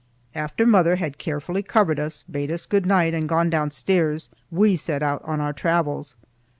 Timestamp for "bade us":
2.23-2.65